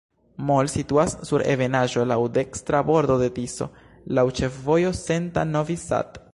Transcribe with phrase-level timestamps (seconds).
[0.45, 3.69] Mol situas sur ebenaĵo, laŭ dekstra bordo de Tiso,
[4.21, 6.23] laŭ ĉefvojo Senta-Novi Sad.